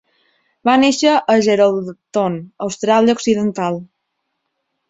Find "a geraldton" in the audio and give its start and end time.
1.33-2.39